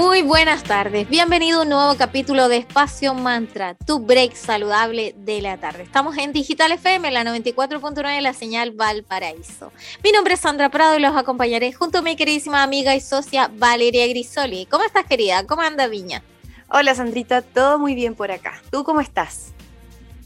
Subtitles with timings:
[0.00, 5.42] Muy buenas tardes, bienvenido a un nuevo capítulo de Espacio Mantra, tu break saludable de
[5.42, 5.82] la tarde.
[5.82, 9.74] Estamos en Digital FM, la 94.9 de la señal Valparaíso.
[10.02, 13.50] Mi nombre es Sandra Prado y los acompañaré junto a mi queridísima amiga y socia
[13.54, 14.64] Valeria Grisoli.
[14.70, 15.46] ¿Cómo estás querida?
[15.46, 16.22] ¿Cómo anda Viña?
[16.70, 18.62] Hola Sandrita, todo muy bien por acá.
[18.70, 19.52] ¿Tú cómo estás?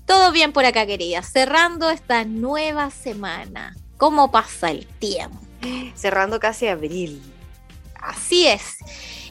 [0.07, 3.75] Todo bien por acá querida, cerrando esta nueva semana.
[3.97, 5.41] ¿Cómo pasa el tiempo?
[5.97, 7.21] Cerrando casi abril.
[8.01, 8.77] Así es.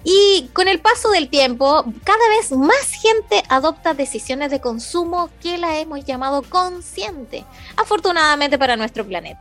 [0.03, 5.57] Y con el paso del tiempo, cada vez más gente adopta decisiones de consumo que
[5.57, 7.45] la hemos llamado consciente,
[7.77, 9.39] afortunadamente para nuestro planeta.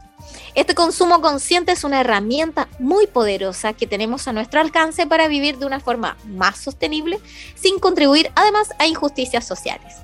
[0.55, 5.59] Este consumo consciente es una herramienta muy poderosa que tenemos a nuestro alcance para vivir
[5.59, 7.19] de una forma más sostenible
[7.55, 9.97] sin contribuir además a injusticias sociales.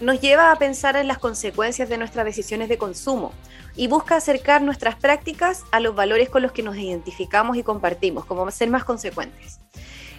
[0.00, 3.32] Nos lleva a pensar en las consecuencias de nuestras decisiones de consumo,
[3.78, 8.24] y busca acercar nuestras prácticas a los valores con los que nos identificamos y compartimos,
[8.24, 9.60] como ser más consecuentes.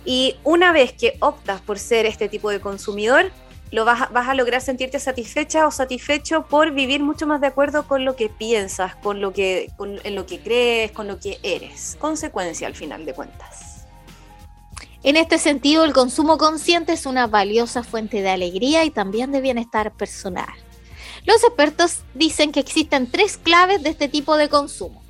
[0.05, 3.31] Y una vez que optas por ser este tipo de consumidor,
[3.71, 8.05] lo vas, a, lograr sentirte satisfecha o satisfecho por vivir mucho más de acuerdo con
[8.05, 11.97] lo que piensas, con lo que, en lo que crees, con lo que eres.
[11.99, 13.85] Consecuencia al final de cuentas.
[15.03, 19.41] En este sentido, el consumo consciente es una valiosa fuente de alegría y también de
[19.41, 20.47] bienestar personal.
[21.29, 25.03] Los expertos dicen que existen tres claves de este tipo de consumo.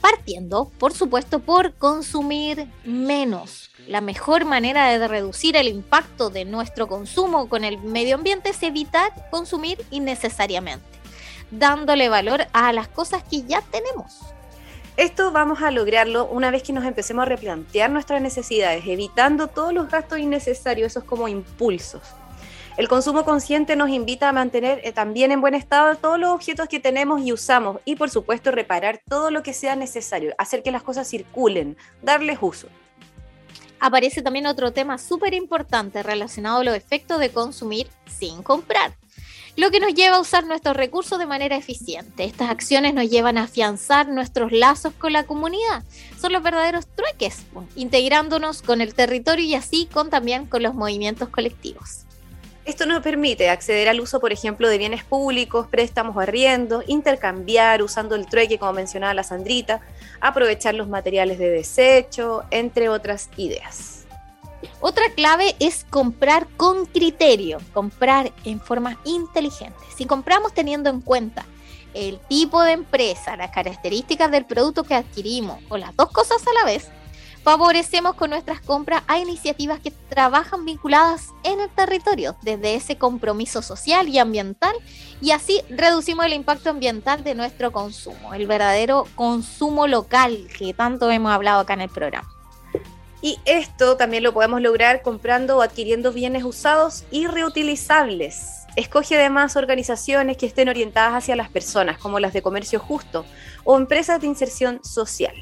[0.00, 3.70] Partiendo, por supuesto, por consumir menos.
[3.86, 8.62] La mejor manera de reducir el impacto de nuestro consumo con el medio ambiente es
[8.62, 10.86] evitar consumir innecesariamente,
[11.50, 14.20] dándole valor a las cosas que ya tenemos.
[14.96, 19.74] Esto vamos a lograrlo una vez que nos empecemos a replantear nuestras necesidades, evitando todos
[19.74, 22.00] los gastos innecesarios, esos como impulsos.
[22.78, 26.68] El consumo consciente nos invita a mantener eh, también en buen estado todos los objetos
[26.68, 30.70] que tenemos y usamos y por supuesto reparar todo lo que sea necesario, hacer que
[30.70, 32.68] las cosas circulen, darles uso.
[33.78, 38.94] Aparece también otro tema súper importante relacionado a los efectos de consumir sin comprar
[39.54, 42.24] lo que nos lleva a usar nuestros recursos de manera eficiente.
[42.24, 45.84] Estas acciones nos llevan a afianzar nuestros lazos con la comunidad.
[46.18, 47.42] Son los verdaderos trueques,
[47.76, 52.06] integrándonos con el territorio y así con también con los movimientos colectivos.
[52.64, 57.82] Esto nos permite acceder al uso, por ejemplo, de bienes públicos, préstamos o arriendo, intercambiar
[57.82, 59.80] usando el trueque, como mencionaba la Sandrita,
[60.20, 64.04] aprovechar los materiales de desecho, entre otras ideas.
[64.80, 69.78] Otra clave es comprar con criterio, comprar en forma inteligente.
[69.96, 71.44] Si compramos teniendo en cuenta
[71.94, 76.52] el tipo de empresa, las características del producto que adquirimos o las dos cosas a
[76.60, 76.90] la vez,
[77.42, 83.62] Favorecemos con nuestras compras a iniciativas que trabajan vinculadas en el territorio, desde ese compromiso
[83.62, 84.76] social y ambiental,
[85.20, 91.10] y así reducimos el impacto ambiental de nuestro consumo, el verdadero consumo local que tanto
[91.10, 92.30] hemos hablado acá en el programa.
[93.20, 98.66] Y esto también lo podemos lograr comprando o adquiriendo bienes usados y reutilizables.
[98.76, 103.24] Escoge además organizaciones que estén orientadas hacia las personas, como las de comercio justo
[103.64, 105.34] o empresas de inserción social.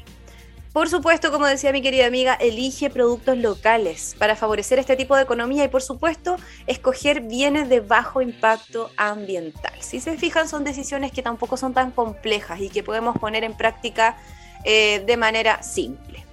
[0.73, 5.23] Por supuesto, como decía mi querida amiga, elige productos locales para favorecer este tipo de
[5.23, 9.73] economía y por supuesto escoger bienes de bajo impacto ambiental.
[9.81, 13.57] Si se fijan, son decisiones que tampoco son tan complejas y que podemos poner en
[13.57, 14.17] práctica
[14.63, 16.25] eh, de manera simple.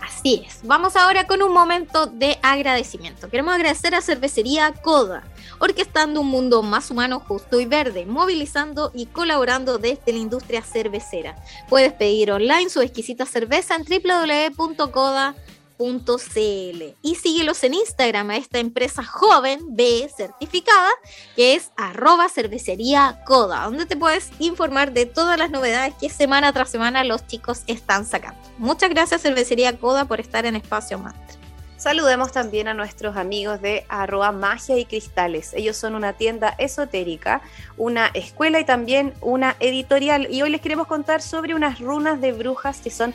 [0.00, 0.60] Así es.
[0.62, 3.28] Vamos ahora con un momento de agradecimiento.
[3.28, 5.22] Queremos agradecer a Cervecería Coda,
[5.58, 11.36] orquestando un mundo más humano, justo y verde, movilizando y colaborando desde la industria cervecera.
[11.68, 15.48] Puedes pedir online su exquisita cerveza en www.coda.com
[15.80, 20.90] y síguelos en Instagram a esta empresa joven B certificada
[21.36, 26.70] que es arroba cervecería donde te puedes informar de todas las novedades que semana tras
[26.70, 28.40] semana los chicos están sacando.
[28.58, 31.47] Muchas gracias Cervecería Coda por estar en Espacio Mantra.
[31.78, 35.54] Saludemos también a nuestros amigos de arroba magia y cristales.
[35.54, 37.40] Ellos son una tienda esotérica,
[37.76, 40.26] una escuela y también una editorial.
[40.28, 43.14] Y hoy les queremos contar sobre unas runas de brujas que son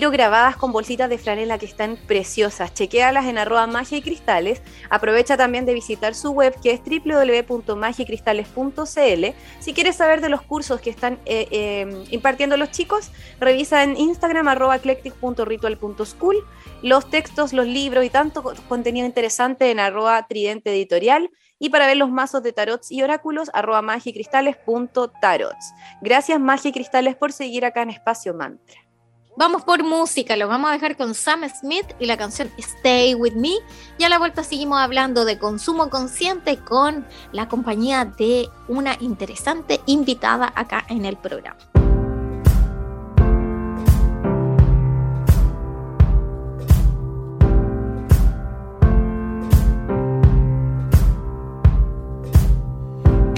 [0.00, 2.72] grabadas con bolsitas de franela que están preciosas.
[2.72, 4.62] Chequéalas en arroba magia y cristales.
[4.88, 9.26] Aprovecha también de visitar su web que es www.magicristales.cl.
[9.60, 13.98] Si quieres saber de los cursos que están eh, eh, impartiendo los chicos, revisa en
[13.98, 16.36] Instagram arroba eclectic.ritual.school
[16.82, 21.96] los textos, los libros y tanto contenido interesante en arroba tridente editorial y para ver
[21.96, 25.72] los mazos de tarots y oráculos, arroba magicristales.tarots.
[26.00, 28.80] Gracias Magia y Cristales por seguir acá en Espacio Mantra.
[29.34, 33.34] Vamos por música, lo vamos a dejar con Sam Smith y la canción Stay With
[33.34, 33.54] Me.
[33.96, 39.80] Y a la vuelta seguimos hablando de consumo consciente con la compañía de una interesante
[39.86, 41.56] invitada acá en el programa.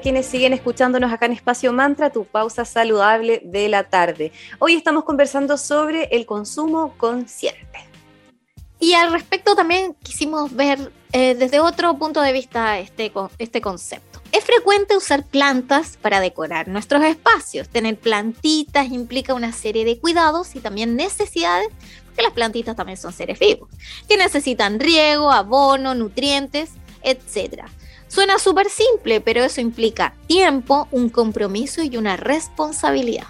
[0.00, 4.32] quienes siguen escuchándonos acá en Espacio Mantra, tu pausa saludable de la tarde.
[4.58, 7.88] Hoy estamos conversando sobre el consumo consciente.
[8.80, 14.20] Y al respecto también quisimos ver eh, desde otro punto de vista este, este concepto.
[14.30, 17.68] Es frecuente usar plantas para decorar nuestros espacios.
[17.68, 21.68] Tener plantitas implica una serie de cuidados y también necesidades,
[22.06, 23.68] porque las plantitas también son seres vivos,
[24.08, 26.70] que necesitan riego, abono, nutrientes,
[27.02, 27.68] etcétera.
[28.08, 33.26] Suena súper simple, pero eso implica tiempo, un compromiso y una responsabilidad.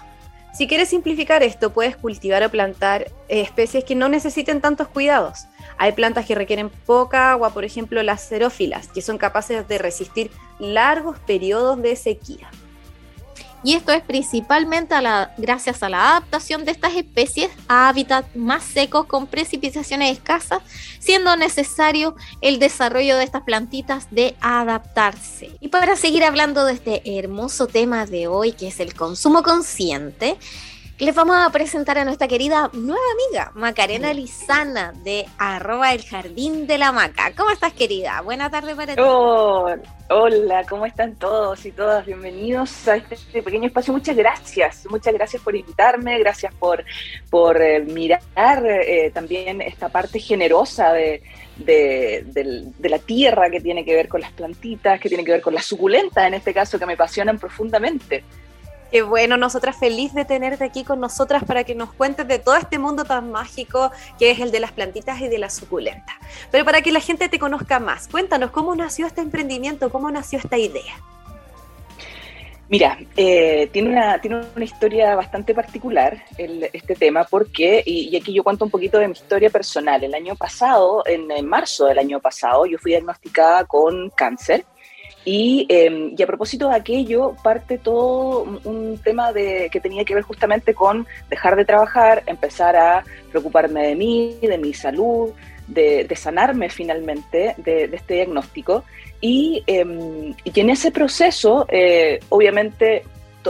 [0.53, 5.45] Si quieres simplificar esto, puedes cultivar o plantar eh, especies que no necesiten tantos cuidados.
[5.77, 10.31] Hay plantas que requieren poca agua, por ejemplo las xerófilas, que son capaces de resistir
[10.59, 12.49] largos periodos de sequía
[13.63, 14.95] y esto es principalmente
[15.37, 20.61] gracias a la adaptación de estas especies a hábitats más secos con precipitaciones escasas,
[20.99, 25.51] siendo necesario el desarrollo de estas plantitas de adaptarse.
[25.59, 30.37] Y para seguir hablando de este hermoso tema de hoy, que es el consumo consciente,
[30.99, 36.67] les vamos a presentar a nuestra querida nueva amiga, Macarena Lizana, de arroba el jardín
[36.67, 37.31] de la maca.
[37.37, 38.19] ¿Cómo estás, querida?
[38.21, 39.01] Buena tarde para ti.
[39.01, 42.05] hola, ¿cómo están todos y todas?
[42.05, 43.93] Bienvenidos a este pequeño espacio.
[43.93, 46.83] Muchas gracias, muchas gracias por invitarme, gracias por,
[47.29, 48.21] por eh, mirar
[48.65, 51.23] eh, también esta parte generosa de,
[51.55, 55.53] de, la tierra que tiene que ver con las plantitas, que tiene que ver con
[55.53, 58.25] las suculentas, en este caso, que me apasionan profundamente.
[58.91, 62.55] Qué bueno, nosotras feliz de tenerte aquí con nosotras para que nos cuentes de todo
[62.55, 66.17] este mundo tan mágico que es el de las plantitas y de la suculenta.
[66.51, 70.39] Pero para que la gente te conozca más, cuéntanos cómo nació este emprendimiento, cómo nació
[70.39, 70.95] esta idea.
[72.69, 78.43] Mira, eh, tiene, una, tiene una historia bastante particular este tema, porque, y, aquí yo
[78.43, 80.03] cuento un poquito de mi historia personal.
[80.03, 84.65] El año pasado, en, marzo del año pasado, yo fui diagnosticada con cáncer.
[85.31, 90.15] Y, em, y, a propósito de aquello, parte todo un tema de, que tenía que
[90.15, 95.29] ver justamente con dejar de trabajar, empezar a preocuparme de mí, de mi salud,
[95.67, 98.85] de, sanarme finalmente de, este diagnóstico.
[99.21, 103.03] Em, y, en ese proceso, eh, obviamente,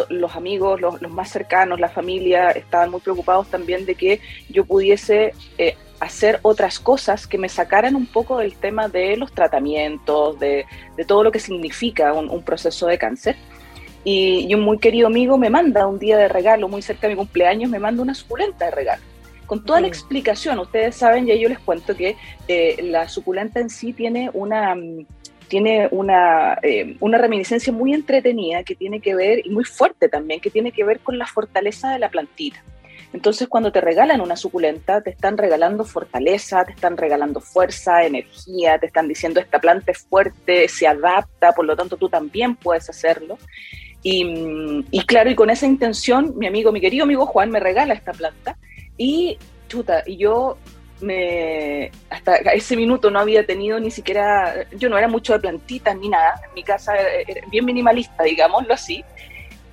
[0.10, 5.34] los amigos, los, más cercanos, la familia, estaban muy preocupados también de que yo pudiese
[5.58, 10.66] eh, hacer otras cosas que me sacaran un poco del tema de los tratamientos, de,
[11.08, 13.36] todo lo que significa un, proceso de cáncer.
[14.04, 17.18] Y, un muy querido amigo me manda un día de regalo, muy cerca de mi
[17.18, 19.04] cumpleaños, me manda una suculenta de regalo
[19.46, 20.60] con toda la explicación.
[20.60, 22.16] Ustedes saben, ya yo les cuento que
[22.48, 25.08] eh, la suculenta en sí tiene una, mm,
[25.50, 30.40] tiene una, eh, una reminiscencia muy entretenida que tiene que ver, y muy fuerte también,
[30.40, 32.64] que tiene que ver con la fortaleza de la plantita.
[33.12, 38.78] Entonces, cuando te regalan una suculenta, te están regalando fortaleza, te están regalando fuerza, energía,
[38.78, 42.88] te están diciendo esta planta es fuerte, se adapta, por lo tanto tú también puedes
[42.90, 43.40] hacerlo.
[44.02, 48.14] Y, claro, y con esa intención, mi amigo, mi querido amigo Juan me regala esta
[48.14, 48.58] planta
[48.98, 49.38] y
[49.68, 50.58] chuta, y yo
[51.02, 55.96] me hasta ese minuto no había tenido ni siquiera, yo no era mucho de plantitas
[55.98, 59.04] ni nada, en mi casa era bien minimalista, digámoslo así,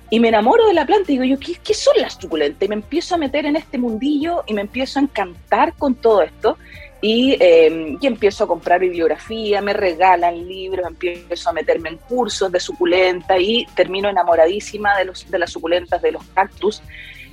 [0.09, 2.65] y me enamoro de la planta y digo yo, ¿qué, son las suculentas?
[2.65, 6.21] Y me empiezo a meter en este mundillo y me empiezo a encantar con todo
[6.21, 6.57] esto.
[7.01, 12.51] Y, em, y, empiezo a comprar bibliografía, me regalan libros, empiezo a meterme en cursos
[12.51, 16.81] de suculenta y termino enamoradísima de, los, de las suculentas, de los cactus.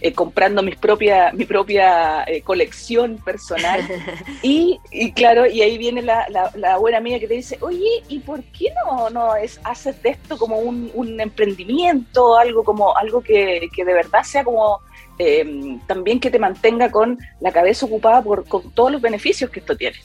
[0.04, 3.80] Eh, comprando mis propia, mi propia eh, colección personal.
[4.42, 4.78] y,
[5.12, 8.66] claro, y ahí viene la, la, buena amiga que te dice, oye, ¿y por qué
[8.84, 13.82] no, no es, haces de esto como un, un emprendimiento, algo como algo que, que
[13.82, 14.80] de verdad sea como
[15.16, 19.60] em, también que te mantenga con la cabeza ocupada por, con todos los beneficios que
[19.60, 19.96] esto tiene?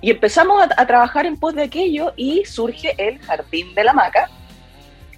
[0.00, 3.92] Y empezamos a, a trabajar en pos de aquello y surge el Jardín de la
[3.92, 4.28] Maca,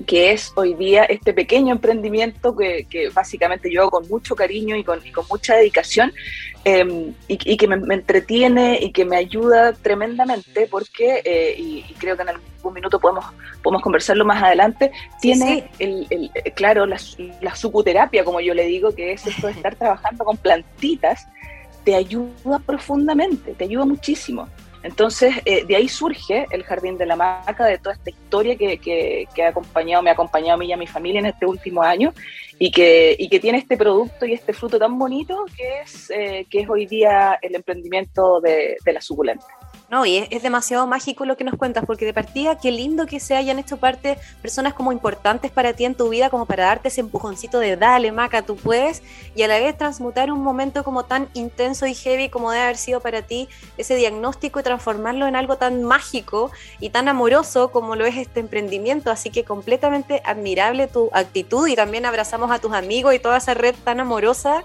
[0.04, 4.84] que es hoy día este pequeño emprendimiento que, básicamente yo hago con mucho cariño y
[4.84, 5.00] con,
[5.30, 6.12] mucha dedicación
[6.64, 12.22] em, y, que me, entretiene y que me ayuda tremendamente porque, eh, y, creo que
[12.22, 13.24] en algún minuto podemos,
[13.62, 16.98] podemos conversarlo más adelante, tiene, El, claro, la,
[17.40, 21.26] la sucuterapia, como yo le digo, que es esto de estar trabajando con plantitas,
[21.84, 24.48] te ayuda profundamente, te ayuda muchísimo.
[24.86, 28.78] Entonces, eh, de ahí surge el Jardín de la Maca, de toda esta historia que,
[28.78, 31.82] que, ha acompañado, me ha acompañado a mí y a mi familia en este último
[31.82, 32.14] año,
[32.60, 36.46] y que, y que tiene este producto y este fruto tan bonito que es, eh,
[36.48, 39.44] que es hoy día el emprendimiento de, de la suculenta.
[39.88, 43.20] No, y es, demasiado mágico lo que nos cuentas, porque de partida, qué lindo que
[43.20, 46.88] se hayan hecho parte personas como importantes para ti en tu vida, como para darte
[46.88, 49.04] ese empujoncito de dale, Maca, tú puedes,
[49.36, 52.76] y a la vez transmutar un momento como tan intenso y heavy como debe haber
[52.78, 56.50] sido para ti ese diagnóstico y transformarlo en algo tan mágico
[56.80, 59.12] y tan amoroso como lo es este emprendimiento.
[59.12, 63.54] Así que completamente admirable tu actitud y también abrazamos a tus amigos y toda esa
[63.54, 64.64] red tan amorosa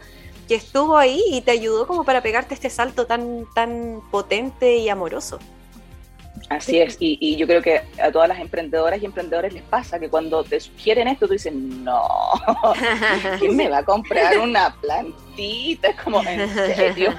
[0.52, 4.90] que estuvo ahí y te ayudó como para pegarte este salto tan, tan potente y
[4.90, 5.40] amoroso.
[6.50, 10.10] Así es, y, yo creo que a todas las emprendedoras y emprendedores les pasa que
[10.10, 12.02] cuando te sugieren esto, tú dices, no,
[13.40, 15.88] ¿quién me va a comprar una plantita?
[15.88, 17.18] Es como, ¿en serio?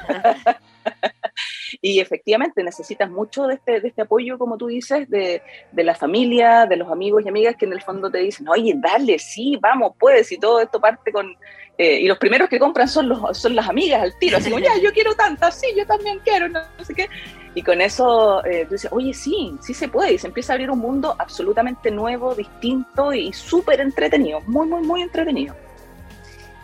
[1.80, 5.42] y efectivamente necesitas mucho de este, este apoyo, como tú dices, de,
[5.74, 9.18] la familia, de los amigos y amigas que en el fondo te dicen, oye, dale,
[9.18, 11.36] sí, vamos, puedes, y todo esto parte con,
[11.78, 14.76] eh, y los primeros que compran son, los, las amigas al tiro, así como, ya,
[14.82, 17.08] yo quiero tantas, sí, yo también quiero, no, sé qué.
[17.54, 20.54] Y con eso eh, tú dices, oye, sí, sí se puede, y se empieza a
[20.54, 25.54] abrir un mundo absolutamente nuevo, distinto y súper entretenido, muy, muy, muy entretenido.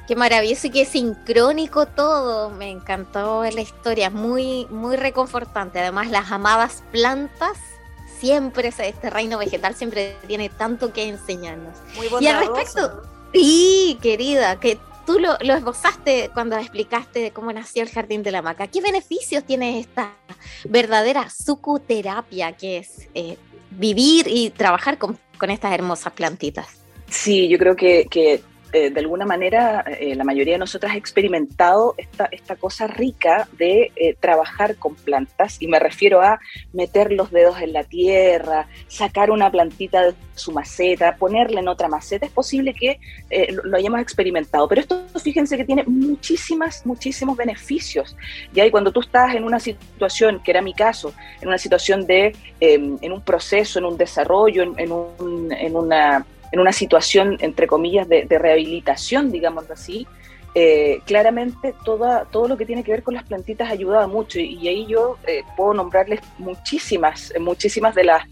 [0.09, 2.49] Qué maravilloso y qué sincrónico todo.
[2.49, 5.81] Me encantó la historia, muy, muy reconfortante.
[5.81, 7.59] Además, las amadas plantas,
[8.19, 11.77] siempre este reino vegetal siempre tiene tanto que enseñarnos.
[11.95, 13.03] Muy y al respecto,
[13.35, 18.67] sí, querida, que tú lo, esbozaste cuando explicaste cómo nació el Jardín de la Maca.
[18.67, 20.15] ¿Qué beneficios tiene esta
[20.65, 23.37] verdadera sucuterapia que es eh,
[23.73, 25.19] vivir y trabajar con,
[25.51, 26.67] estas hermosas plantitas?
[27.11, 30.97] Sí, yo creo que, que eh, de alguna manera eh, la mayoría de nosotras ha
[30.97, 36.39] experimentado esta, esta cosa rica de eh, trabajar con plantas y me refiero a
[36.75, 41.89] meter los dedos en la tierra, sacar una plantita de su maceta, ponerla en otra
[41.89, 42.27] maceta.
[42.27, 43.01] Es posible que
[43.65, 48.17] lo, hayamos experimentado, pero esto fíjense que tiene muchísimas, muchísimos beneficios.
[48.53, 52.07] Ya y cuando tú estás en una situación, que era mi caso, en una situación
[52.07, 57.37] de, em, en un proceso, en un desarrollo, en, un, en una en una situación,
[57.41, 60.07] entre comillas, de, rehabilitación, digamos así,
[60.55, 64.67] eh, claramente toda, todo lo que tiene que ver con las plantitas ayuda mucho y,
[64.67, 68.23] ahí yo eh, puedo nombrarles muchísimas, muchísimas de las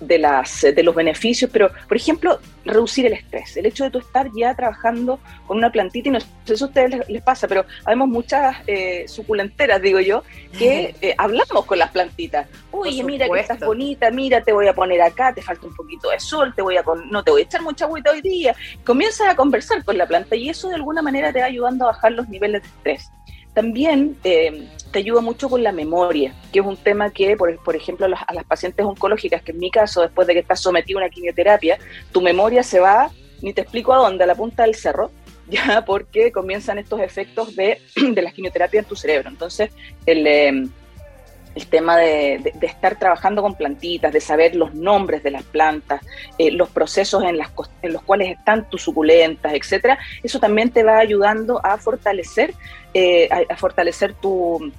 [0.00, 3.56] de, las, de los beneficios, pero por ejemplo, reducir el estrés.
[3.56, 6.66] El hecho de tú estar ya trabajando con una plantita, y no sé si a
[6.66, 10.22] ustedes les, pasa, pero habemos muchas eh, suculenteras, digo yo,
[10.58, 12.48] que eh, hablamos con las plantitas.
[12.70, 16.10] Oye, mira que estás bonita, mira, te voy a poner acá, te falta un poquito
[16.10, 18.54] de sol, te voy a no te voy a echar mucha agüita hoy día.
[18.84, 21.92] Comienzas a conversar con la planta y eso de alguna manera te va ayudando a
[21.92, 23.10] bajar los niveles de estrés.
[23.54, 27.76] También eh, te ayuda mucho con la memoria, que es un tema que, por, por
[27.76, 30.98] ejemplo, a las, las, pacientes oncológicas, que en mi caso, después de que estás sometido
[30.98, 31.78] a una quimioterapia,
[32.12, 33.10] tu memoria se va,
[33.42, 35.10] ni te explico a dónde, a la punta del cerro,
[35.48, 39.28] ya porque comienzan estos efectos de, de la quimioterapia en tu cerebro.
[39.28, 39.70] Entonces,
[40.06, 40.68] el, eh,
[41.54, 46.04] el tema de, estar trabajando con plantitas, de saber los nombres de las plantas,
[46.38, 47.50] eh, los procesos en, las,
[47.82, 52.54] en, los cuales están tus suculentas, etcétera, eso también te va ayudando a fortalecer,
[52.92, 54.72] eh, a, fortalecer tu,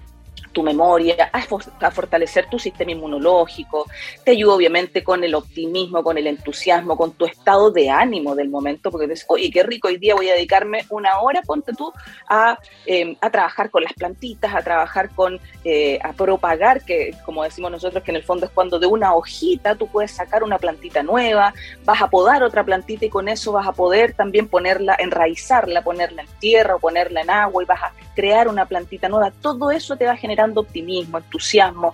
[0.55, 3.85] tu memoria, a, fortalecer tu sistema inmunológico,
[4.24, 8.47] te ayuda obviamente con el optimismo, con el entusiasmo, con tu estado de ánimo del
[8.47, 11.91] momento, porque dices, oye, qué rico, hoy día voy a dedicarme una hora, ponte tú,
[12.29, 17.69] a, em, trabajar con las plantitas, a trabajar con, eh, a propagar, que como decimos
[17.69, 21.03] nosotros, que en el fondo es cuando de una hojita tú puedes sacar una plantita
[21.03, 25.81] nueva, vas a podar otra plantita y con eso vas a poder también ponerla, enraizarla,
[25.81, 29.31] ponerla en tierra o ponerla en agua y vas a crear una plantita nueva.
[29.41, 31.93] Todo eso te va a generar optimismo, entusiasmo,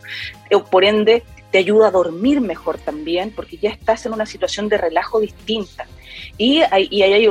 [0.49, 4.69] eh, por ende te ayuda a dormir mejor también, porque ya estás en una situación
[4.69, 5.85] de relajo distinta.
[6.37, 7.27] Y hay, hay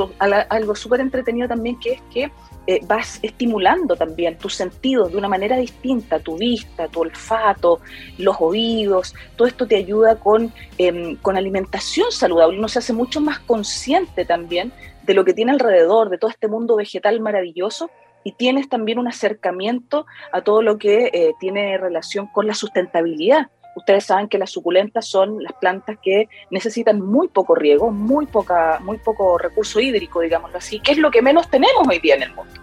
[0.49, 2.31] algo, súper entretenido también, que es que
[2.67, 7.79] eh, vas estimulando también tus sentidos de una manera distinta, tu vista, tu olfato,
[8.19, 13.19] los oídos, todo esto te ayuda con, em, con alimentación saludable, uno se hace mucho
[13.19, 14.71] más consciente también
[15.03, 17.89] de lo que tiene alrededor, de todo este mundo vegetal maravilloso
[18.23, 23.49] y tienes también un acercamiento a todo lo que eh, tiene relación con la sustentabilidad.
[23.75, 28.79] Ustedes saben que las suculentas son las plantas que necesitan muy poco riego, muy, poca,
[28.81, 32.23] muy poco recurso hídrico, digámoslo así, que es lo que menos tenemos hoy día en
[32.23, 32.53] el mundo.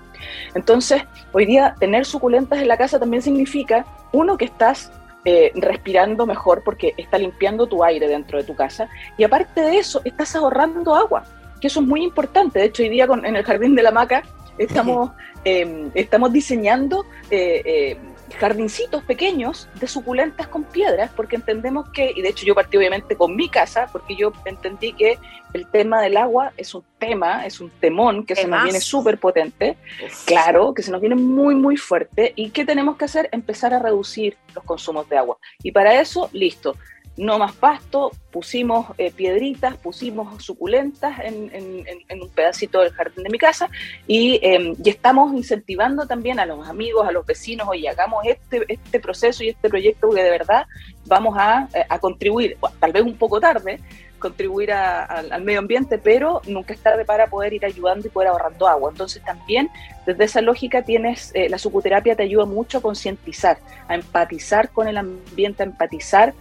[0.54, 1.02] Entonces,
[1.32, 4.92] hoy día tener suculentas en la casa también significa, uno, que estás
[5.24, 9.78] eh, respirando mejor porque está limpiando tu aire dentro de tu casa, y aparte de
[9.78, 11.24] eso, estás ahorrando agua,
[11.60, 12.58] que eso es muy importante.
[12.58, 14.22] De hecho, hoy día en el jardín de la maca
[14.58, 15.10] estamos
[15.44, 17.96] Em, estamos diseñando eh, eh,
[18.38, 23.16] jardincitos pequeños de suculentas con piedras, porque entendemos que, y de hecho yo partí obviamente
[23.16, 25.18] con mi casa, porque yo entendí que
[25.54, 29.18] el tema del agua es un tema, es un temón que se nos viene súper
[29.18, 29.78] potente,
[30.26, 33.28] claro, que se nos viene muy, muy fuerte, y ¿qué tenemos que hacer?
[33.32, 35.38] Empezar a reducir los consumos de agua.
[35.62, 36.76] Y para eso, listo,
[37.18, 43.38] no más pasto, pusimos eh, piedritas, pusimos suculentas en, un pedacito del jardín de mi
[43.38, 43.68] casa
[44.06, 49.00] em, y, estamos incentivando también a los amigos, a los vecinos, oye, hagamos este, este
[49.00, 50.66] proceso y este proyecto que de verdad
[51.06, 53.80] vamos a, eh, contribuir, tal vez un poco tarde,
[54.18, 58.66] contribuir al medio ambiente, pero nunca es tarde para poder ir ayudando y poder ahorrando
[58.66, 58.90] agua.
[58.90, 59.70] Entonces también
[60.06, 64.88] desde esa lógica tienes, eh, la sucuterapia te ayuda mucho a concientizar, a empatizar con
[64.88, 66.34] el ambiente, a empatizar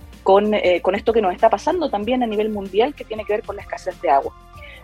[0.53, 3.43] eh, con, esto que nos está pasando también a nivel mundial que tiene que ver
[3.43, 4.33] con la escasez de agua.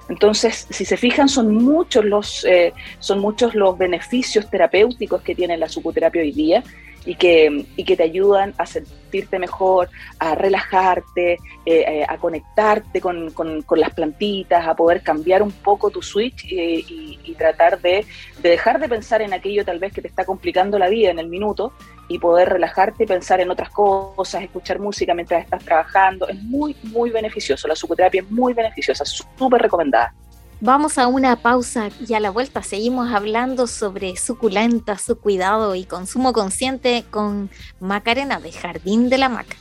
[0.09, 5.57] Entonces, si se fijan, son muchos los, eh, son muchos los beneficios terapéuticos que tiene
[5.57, 6.63] la sucuterapia hoy día
[7.05, 9.89] y que, y que te ayudan a sentirte mejor,
[10.19, 16.01] a relajarte, eh, a conectarte con, con, las plantitas, a poder cambiar un poco tu
[16.01, 18.05] switch y, y tratar de,
[18.41, 21.19] de, dejar de pensar en aquello tal vez que te está complicando la vida en
[21.19, 21.73] el minuto
[22.07, 26.27] y poder relajarte y pensar en otras cosas, escuchar música mientras estás trabajando.
[26.27, 27.67] Es muy, muy beneficioso.
[27.67, 30.13] La sucoterapia es muy beneficiosa, súper recomendada.
[30.65, 35.83] Vamos a una pausa y a la vuelta seguimos hablando sobre suculenta, su cuidado y
[35.83, 37.49] consumo consciente con
[37.81, 39.57] Macarena de Jardín de la Maca.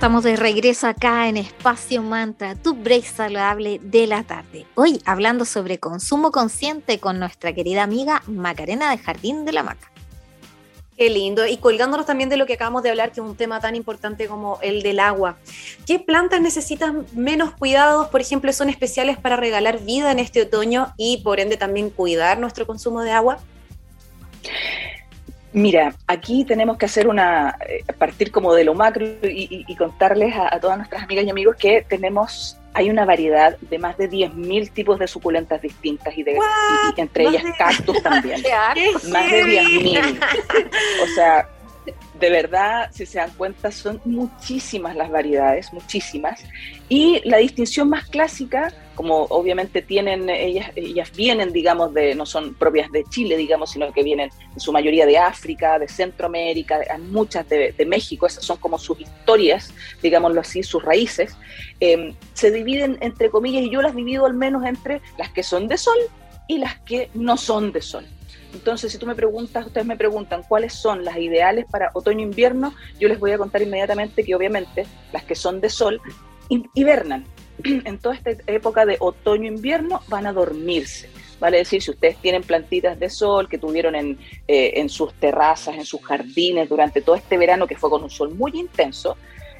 [0.00, 4.64] Estamos de regreso acá en Espacio Mantra, tu break saludable de la tarde.
[4.74, 9.92] Hoy hablando sobre consumo consciente con nuestra querida amiga Macarena de Jardín de la Maca.
[10.96, 11.46] Qué lindo.
[11.46, 14.26] Y colgándonos también de lo que acabamos de hablar, que es un tema tan importante
[14.26, 15.36] como el del agua.
[15.86, 18.08] ¿Qué plantas necesitan menos cuidados?
[18.08, 22.38] Por ejemplo, son especiales para regalar vida en este otoño y por ende también cuidar
[22.38, 23.38] nuestro consumo de agua.
[25.52, 30.60] Mira, aquí tenemos que hacer una, eh, partir como de lo macro y, contarles a,
[30.60, 34.98] todas nuestras amigas y amigos que tenemos, hay una variedad de más de 10.000 tipos
[34.98, 36.38] de suculentas distintas y, de,
[36.96, 38.42] entre ellas cactus también.
[39.10, 40.20] más de 10.000.
[41.02, 41.48] O sea,
[42.18, 46.44] de verdad, si se dan cuenta, son muchísimas las variedades, muchísimas.
[46.88, 52.54] Y la distinción más clásica, como obviamente tienen, ellas, ellas vienen, digamos, de, no son
[52.54, 57.48] propias de Chile, digamos, sino que vienen en su mayoría de África, de Centroamérica, muchas
[57.48, 59.72] de, México, esas son como sus historias,
[60.02, 61.36] digámoslo así, sus raíces,
[61.80, 65.68] em, se dividen entre comillas, y yo las divido al menos entre las que son
[65.68, 65.98] de sol
[66.46, 68.06] y las que no son de sol.
[68.52, 73.08] Entonces, si tú me preguntas, ustedes me preguntan cuáles son las ideales para otoño-invierno, yo
[73.08, 76.00] les voy a contar inmediatamente que obviamente las que son de sol
[76.74, 77.24] hibernan.
[77.62, 81.10] En toda esta época de otoño-invierno van a dormirse.
[81.38, 85.74] Vale decir, si ustedes tienen plantitas de sol que tuvieron en, eh, en sus terrazas,
[85.74, 89.16] en sus jardines durante todo este verano que fue con un sol muy intenso,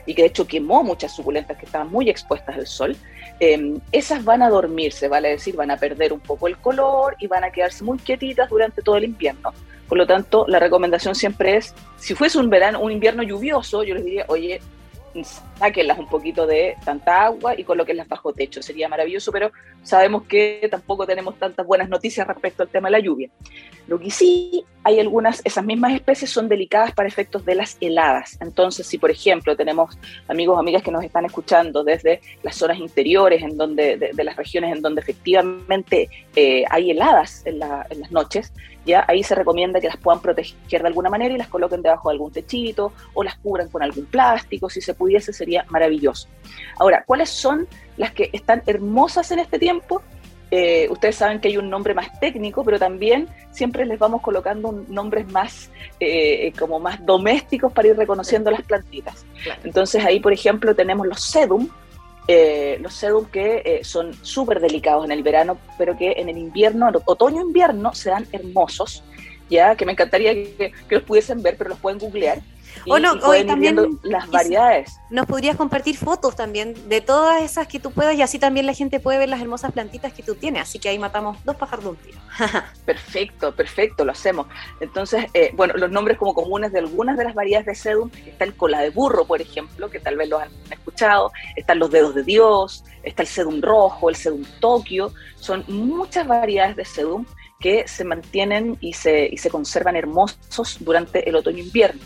[0.07, 2.97] y que de hecho quemó muchas suculentas que estaban muy expuestas al sol,
[3.41, 7.27] em, esas van a dormirse, vale decir, van a perder un poco el color y
[7.27, 9.53] van a quedarse muy quietitas durante todo el invierno.
[9.89, 13.95] Por lo tanto, la recomendación siempre es, si fuese un verano, un invierno lluvioso, yo
[13.95, 14.61] les diría, oye,
[15.59, 18.63] sáquenlas un poquito de tanta agua y colóquenlas bajo techo.
[18.63, 19.51] Sería maravilloso, pero
[19.83, 23.31] sabemos que tampoco tenemos tantas buenas noticias respecto al tema de la lluvia.
[23.87, 28.39] Lo que sí hay algunas, esas mismas especies son delicadas para efectos de las heladas.
[28.41, 32.79] Entonces, si por ejemplo tenemos amigos o amigas que nos están escuchando desde las zonas
[32.79, 38.11] interiores, en donde, de, las regiones en donde efectivamente eh, hay heladas en, en las
[38.11, 38.53] noches,
[38.85, 42.09] ya ahí se recomienda que las puedan proteger de alguna manera y las coloquen debajo
[42.09, 46.29] de algún techito o las cubran con algún plástico, si se pudiese sería maravilloso.
[46.79, 50.03] Ahora, ¿cuáles son las que están hermosas en este tiempo?
[50.51, 54.85] Eh, ustedes saben que hay un nombre más técnico, pero también siempre les vamos colocando
[54.89, 59.25] nombres más eh, como más domésticos para ir reconociendo las plantitas.
[59.63, 61.69] Entonces ahí, por ejemplo, tenemos los sedum,
[62.29, 66.91] eh, los sedum que son súper delicados en el verano, pero que en el invierno,
[67.05, 69.03] otoño-invierno, se dan hermosos,
[69.49, 72.41] ya que me encantaría que, que los pudiesen ver, pero los pueden googlear.
[72.87, 74.99] O no, hoy también las variedades.
[75.11, 78.75] Nos podrías compartir fotos también de todas esas que tú puedas y así también la
[78.75, 80.63] gente puede ver las hermosas plantitas que tú tienes.
[80.63, 82.19] Así que ahí matamos dos pájaros de un tiro.
[82.85, 84.47] perfecto, perfecto, lo hacemos.
[84.81, 88.45] Entonces, eh, bueno, los nombres como comunes de algunas de las variedades de sedum, está
[88.45, 92.15] el cola de burro, por ejemplo, que tal vez lo han escuchado, están los dedos
[92.15, 97.25] de Dios, está el sedum rojo, el sedum Tokio, son muchas variedades de sedum
[97.61, 102.01] que se mantienen y se, y se conservan hermosos durante el otoño-invierno.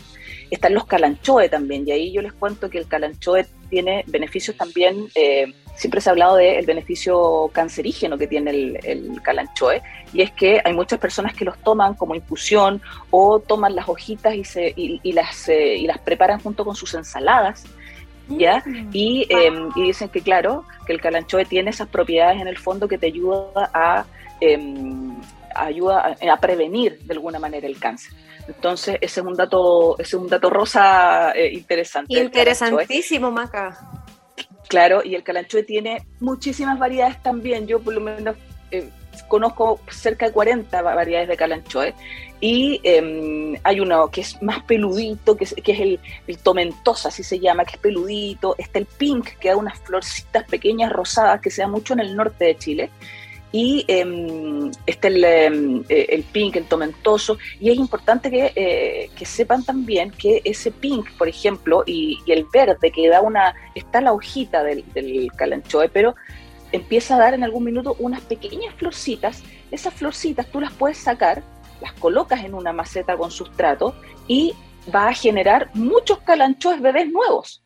[0.51, 5.07] Están los calanchoe también, y ahí yo les cuento que el calanchoe tiene beneficios también,
[5.15, 9.81] eh, siempre se ha hablado del beneficio cancerígeno que tiene el, calanchoe,
[10.13, 12.81] y es que hay muchas personas que los toman como infusión
[13.11, 16.93] o toman las hojitas y, se, y, las, eh, y las preparan junto con sus
[16.93, 17.65] ensaladas.
[18.27, 18.63] ¿Ya?
[18.65, 18.89] Mm.
[18.91, 22.87] Y, em, y, dicen que, claro, que el calanchoe tiene esas propiedades en el fondo
[22.87, 24.03] que te ayuda a,
[24.41, 25.15] em,
[25.53, 28.13] ayuda a, prevenir de alguna manera el cáncer.
[28.47, 32.19] Entonces, ese es un dato, ese es un dato rosa eh, interesante.
[32.19, 33.77] Interesantísimo, Maca.
[34.67, 37.67] Claro, y el calanchoe tiene muchísimas variedades también.
[37.67, 38.35] Yo por lo menos
[38.71, 38.89] eh,
[39.27, 41.93] conozco cerca de 40 variedades de calanchoe
[42.41, 47.09] y em, hay uno que es más peludito, que es, que es el, el, tomentosa,
[47.09, 48.55] así se llama, que es peludito.
[48.57, 52.15] Está el pink, que da unas florcitas pequeñas rosadas que se da mucho en el
[52.15, 52.89] norte de Chile
[53.55, 59.09] y eh, está el, em, eh, el, pink, el tomentoso, y es importante que, eh,
[59.17, 64.01] que, sepan también que ese pink, por ejemplo, y, el verde que da una, está
[64.01, 66.15] la hojita del, del, calanchoe, pero
[66.73, 69.41] empieza a dar en algún minuto unas pequeñas florcitas,
[69.71, 71.41] esas florcitas tú las puedes sacar,
[71.79, 73.95] las colocas en una maceta con sustrato
[74.27, 74.53] y
[74.93, 77.63] va a generar muchos calanchoes bebés nuevos,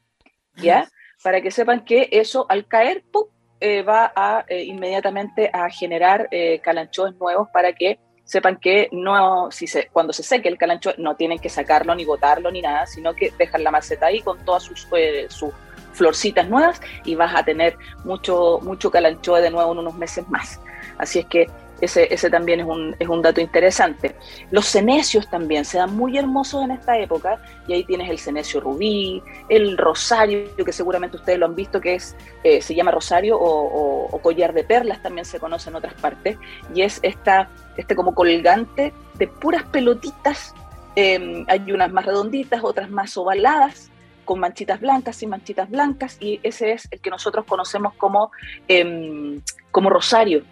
[0.55, 0.87] ¿ya?
[1.23, 3.25] Para que sepan que eso al caer, ¡pum!
[3.61, 9.51] Eh, va a eh, inmediatamente a generar eh, calanchoes nuevos para que sepan que no,
[9.51, 12.85] si se, cuando se seque el calanchoe no tienen que sacarlo ni botarlo ni nada,
[12.85, 14.87] sino que dejan la maceta ahí con todas sus,
[15.27, 15.51] sus
[15.91, 20.61] florcitas nuevas y vas a tener mucho, mucho calanchoe de nuevo en unos meses más.
[20.97, 21.47] Así es que
[21.81, 24.15] ese, ese también es un, es un dato interesante.
[24.51, 28.59] Los cenecios también se dan muy hermosos en esta época y ahí tienes el cenecio
[28.59, 33.37] rubí, el rosario, que seguramente ustedes lo han visto, que es eh, se llama rosario
[33.39, 36.37] o, collar de perlas, también se conoce en otras partes,
[36.73, 40.53] y es esta, este como colgante de puras pelotitas,
[40.95, 43.89] em, hay unas más redonditas, otras más ovaladas,
[44.25, 48.31] con manchitas blancas y manchitas blancas, y ese es el que nosotros conocemos como,
[48.67, 50.43] em, como rosario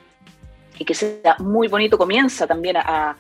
[0.80, 3.16] y que sea muy bonito, comienza también a,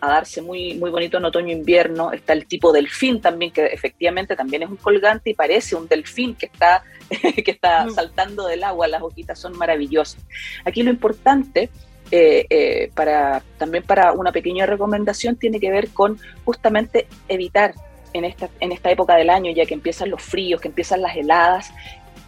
[0.00, 2.12] darse muy, muy bonito en otoño-invierno.
[2.12, 6.34] Está el tipo delfín también, que efectivamente también es un colgante y parece un delfín
[6.34, 7.90] que está, que está mm.
[7.90, 10.24] saltando del agua, las hojitas son maravillosas.
[10.64, 11.70] Aquí lo importante
[12.10, 17.74] eh, eh, para, también para una pequeña recomendación tiene que ver con justamente evitar
[18.12, 21.16] en esta, en esta época del año, ya que empiezan los fríos, que empiezan las
[21.16, 21.72] heladas,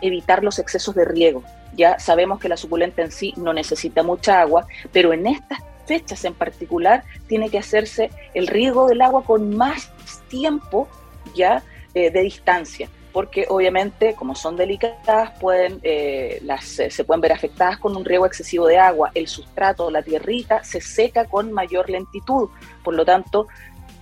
[0.01, 1.43] evitar los excesos de riego.
[1.77, 6.25] Ya sabemos que la suculenta en sí no necesita mucha agua, pero en estas fechas
[6.25, 9.91] en particular tiene que hacerse el riego del agua con más
[10.29, 10.89] tiempo
[11.35, 11.63] ya
[11.95, 17.33] eh, de distancia porque obviamente como son delicadas pueden eh, las eh, se pueden ver
[17.33, 21.89] afectadas con un riego excesivo de agua el sustrato la tierrita se seca con mayor
[21.89, 22.51] lentitud
[22.85, 23.47] por lo tanto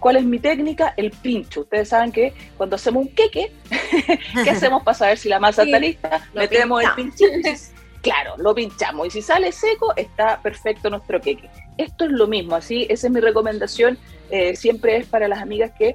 [0.05, 0.93] ¿Cuál es mi técnica?
[0.99, 1.62] El pincho.
[1.62, 3.51] Ustedes saben que cuando hacemos un queque,
[4.45, 6.29] ¿qué hacemos para saber si la masa está lista?
[6.35, 7.33] Metemos el pinchito
[8.03, 11.49] claro, lo pinchamos y si sale seco está perfecto nuestro queque.
[11.79, 13.97] Esto es lo mismo, así, esa es mi recomendación,
[14.29, 15.95] eh, siempre es para las amigas que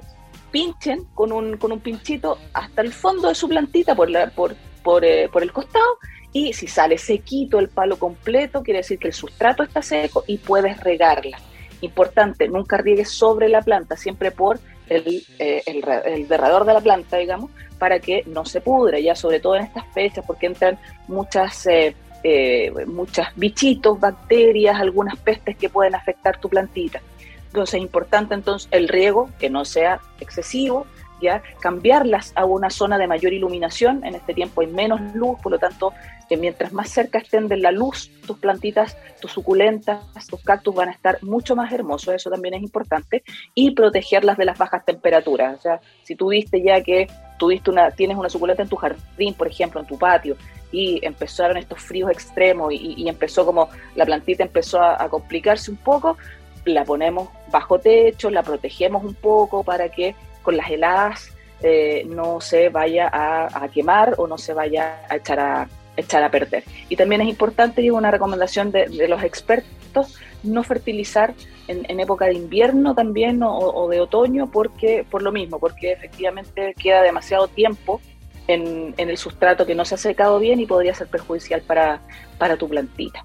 [0.50, 4.56] pinchen con un, con un pinchito hasta el fondo de su plantita por, la, por,
[4.82, 5.98] por, eh, por el costado
[6.32, 10.38] y si sale sequito el palo completo, quiere decir que el sustrato está seco y
[10.38, 11.38] puedes regarla.
[11.80, 17.16] Importante, nunca riegues sobre la planta, siempre por el, eh, el, derrador de la planta,
[17.16, 21.66] digamos, para que no se pudre, ya sobre todo en estas fechas, porque entran muchas,
[21.66, 27.00] eh, eh, muchas bichitos, bacterias, algunas pestes que pueden afectar tu plantita.
[27.46, 30.86] Entonces es importante entonces el riego, que no sea excesivo,
[31.20, 34.04] ya cambiarlas a una zona de mayor iluminación.
[34.04, 35.92] En este tiempo hay menos luz, por lo tanto
[36.28, 40.88] que mientras más cerca estén de la luz, tus plantitas, tus suculentas, tus cactus van
[40.88, 45.58] a estar mucho más hermosos, eso también es importante, y protegerlas de las bajas temperaturas.
[45.58, 49.34] O sea, si tú viste ya que tuviste una, tienes una suculenta en tu jardín,
[49.34, 50.36] por ejemplo, en tu patio,
[50.72, 56.16] y empezaron estos fríos extremos y, empezó como la plantita empezó a, complicarse un poco,
[56.64, 62.40] la ponemos bajo techo, la protegemos un poco para que con las heladas eh, no
[62.40, 66.64] se vaya a, quemar o no se vaya a echar a, echar a perder.
[66.88, 71.34] Y también es importante, y una recomendación de, los expertos, no fertilizar
[71.68, 77.02] en, época de invierno también o, de otoño, porque por lo mismo, porque efectivamente queda
[77.02, 78.00] demasiado tiempo
[78.46, 82.00] en, el sustrato que no se ha secado bien y podría ser perjudicial para,
[82.38, 83.22] para tu plantita.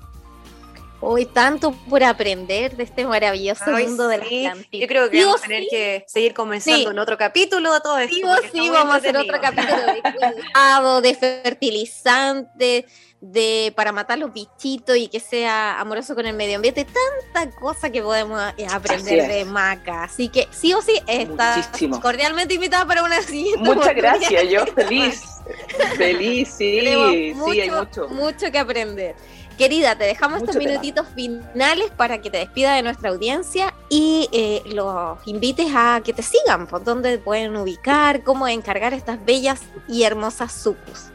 [1.02, 4.80] Hoy tanto por aprender de este maravilloso mundo de las plantitas.
[4.82, 8.16] Yo creo que vamos a tener que seguir comenzando en otro capítulo de todo esto.
[8.16, 10.02] Sí, sí, vamos a hacer otro capítulo de
[10.54, 12.86] cuidado, de fertilizante,
[13.22, 16.86] de para matar los bichitos y que sea amoroso con el medio ambiente.
[16.86, 20.04] Tanta cosa que podemos eh, aprender de Maca.
[20.04, 21.70] Así que sí o sí está
[22.02, 23.60] cordialmente invitada para una siguiente.
[23.60, 25.22] Muchas gracias, yo feliz.
[25.98, 28.08] feliz, sí, sí, hay mucho.
[28.10, 29.16] Mucho que aprender.
[29.58, 34.62] Querida, te dejamos estos minutitos finales para que te despida de nuestra audiencia y eh,
[34.74, 40.04] los invites a que te sigan, por dónde pueden ubicar, cómo encargar estas bellas y
[40.04, 41.10] hermosas sucus.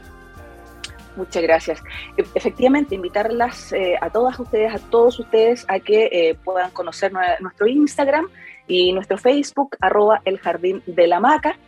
[1.16, 1.82] Muchas gracias.
[2.16, 7.12] E, efectivamente, invitarlas eh, a todas ustedes, a todos ustedes, a que eh, puedan conocer
[7.40, 8.26] nuestro Instagram
[8.66, 11.58] y nuestro Facebook, arroba el jardín de la maca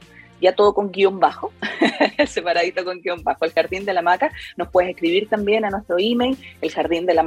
[0.43, 1.53] ya todo con guion bajo,
[2.27, 4.31] separadito con guion bajo, el jardín de la maca.
[4.57, 7.23] Nos puedes escribir también a nuestro email, el jardín de la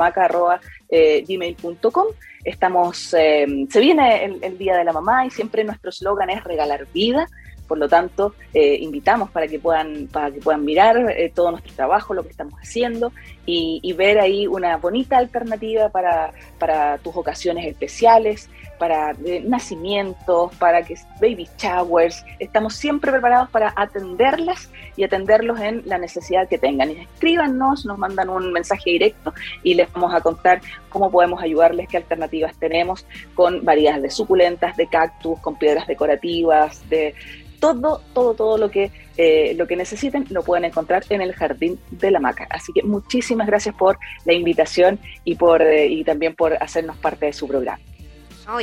[0.89, 2.07] eh, gmail.com.
[2.43, 6.85] Estamos, eh, se viene el, Día de la Mamá y siempre nuestro eslogan es regalar
[6.93, 7.27] vida.
[7.67, 10.95] Por lo tanto, eh, invitamos para que puedan, para que puedan mirar
[11.33, 13.11] todo nuestro trabajo, lo que estamos haciendo
[13.47, 20.83] y, ver ahí una bonita alternativa para, para tus ocasiones especiales, para eh, nacimientos, para
[20.83, 22.23] que baby showers.
[22.39, 26.91] Estamos siempre preparados para atenderlas y atenderlos en la necesidad que tengan.
[26.91, 29.33] Y escríbanos, nos mandan un mensaje directo
[29.63, 34.77] y les vamos a contar cómo podemos ayudarles, qué alternativas tenemos con variedades de suculentas,
[34.77, 37.15] de cactus, con piedras decorativas, de
[37.59, 41.79] todo, todo, todo lo que, eh, lo que necesiten lo pueden encontrar en el Jardín
[41.91, 42.47] de la Maca.
[42.49, 47.27] Así que muchísimas gracias por la invitación y, por, eh, y también por hacernos parte
[47.27, 47.79] de su programa.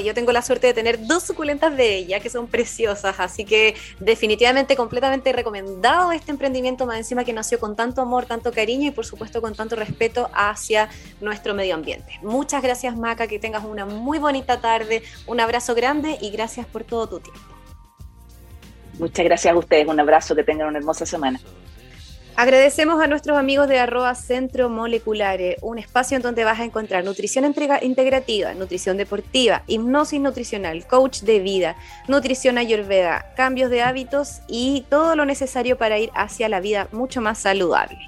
[0.05, 3.75] Yo tengo la suerte de tener dos suculentas de ella que son preciosas, así que
[3.99, 8.91] definitivamente completamente recomendado este emprendimiento más encima que nació con tanto amor, tanto cariño y
[8.93, 10.89] por supuesto con tanto respeto hacia
[11.21, 12.19] nuestro medio ambiente.
[12.23, 16.85] Muchas gracias Maca, que tengas una muy bonita tarde, un abrazo grande y gracias por
[16.85, 17.41] todo tu tiempo.
[18.99, 21.41] Muchas gracias a ustedes, un abrazo, que tengan una hermosa semana.
[22.35, 27.05] Agradecemos a nuestros amigos de arroba Centro Moleculares, un espacio en donde vas a encontrar
[27.05, 27.45] nutrición
[27.83, 31.77] integrativa, nutrición deportiva, hipnosis nutricional, coach de vida,
[32.09, 37.21] nutrición ayurveda, cambios de hábitos y todo lo necesario para ir hacia la vida mucho
[37.21, 37.99] más saludable.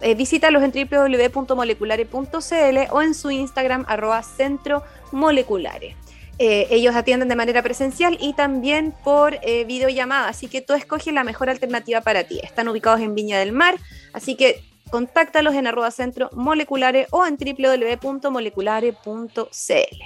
[0.00, 5.96] Eh, visítalos en www.moleculares.cl o en su Instagram arroba Centro Moleculares.
[6.38, 11.12] Eh, ellos atienden de manera presencial y también por eh, videollamada, así que tú escoges
[11.12, 12.40] la mejor alternativa para ti.
[12.42, 13.76] Están ubicados en Viña del Mar,
[14.12, 19.96] así que contáctalos en arroba centro moleculares o en www.moleculares.cl.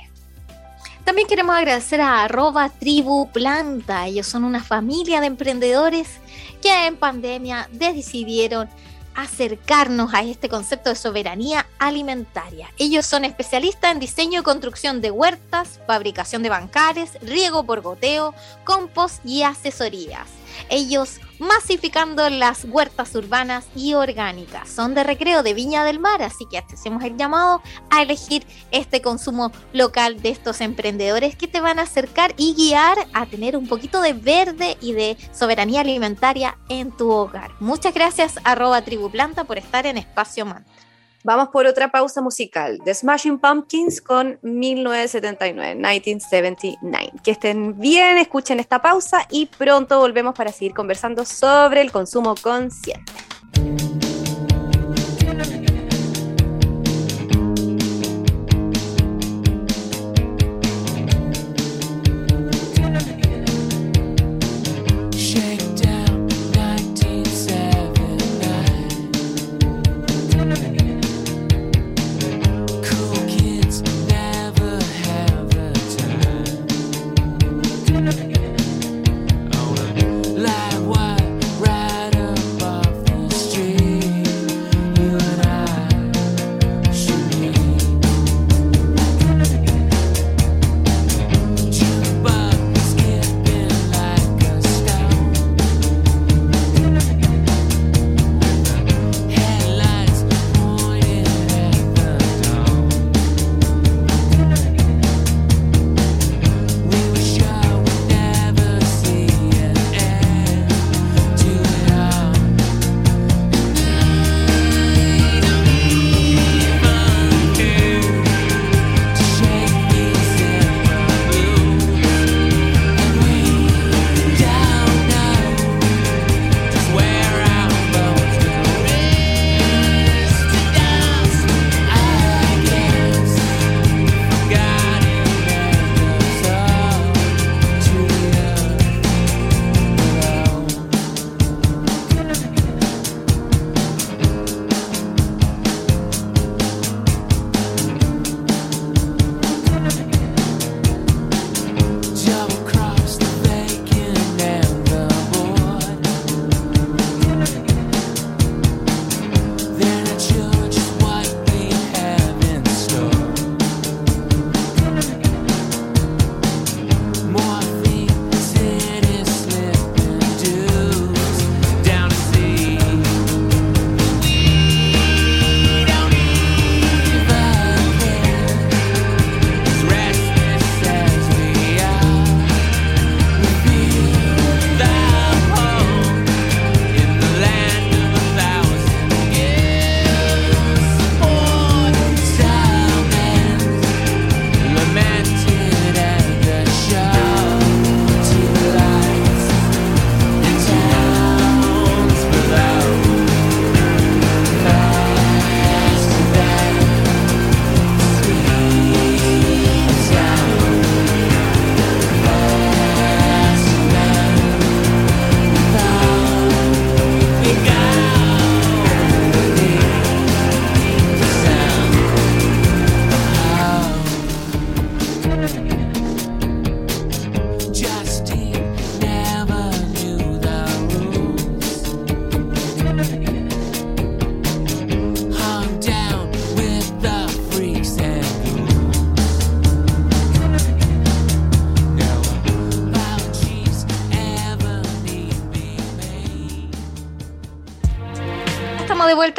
[1.05, 4.07] También queremos agradecer a arroba tribu planta.
[4.07, 6.19] Ellos son una familia de emprendedores
[6.61, 8.69] que en pandemia decidieron
[9.17, 12.69] acercarnos a este concepto de soberanía alimentaria.
[12.79, 18.35] Ellos son especialistas en diseño y construcción de huertas, fabricación de bancares, riego por goteo,
[18.65, 20.29] compost y asesorías
[20.69, 24.69] ellos masificando las huertas urbanas y orgánicas.
[24.69, 29.03] Son de recreo de Viña del Mar, así que hacemos el llamado a elegir este
[29.03, 33.69] consumo local de estos emprendedores que te van a acercar y guiar a tener un
[33.69, 37.51] poquito de verde y de soberanía alimentaria en tu hogar.
[37.61, 40.86] Muchas gracias arroba tribuplanta por estar en Espacio Mantra.
[41.27, 42.79] Vamos por otra pausa musical.
[42.85, 47.15] The Smashing Pumpkins con 1979, 1979.
[47.25, 52.37] Que estén bien, escuchen esta pausa y pronto volvemos para seguir conversando sobre el consumo
[52.41, 53.13] consciente.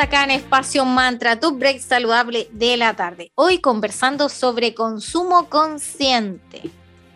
[0.07, 3.29] Acá en Espacio Mantra, tu break saludable de la tarde.
[3.35, 6.61] Hoy conversando sobre consumo consciente.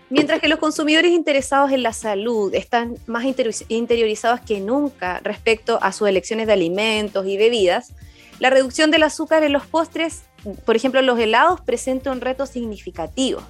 [0.10, 3.24] Mientras que los consumidores interesados en la salud están más
[3.70, 7.94] interiorizados que nunca respecto a sus elecciones de alimentos y bebidas,
[8.40, 10.24] la reducción del azúcar en los postres,
[10.66, 13.42] por ejemplo los helados, presenta un reto significativo.